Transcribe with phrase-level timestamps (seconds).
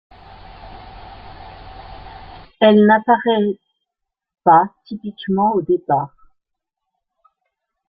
[2.59, 3.59] Elle n'apparaît
[4.43, 6.15] pas typiquement au départ.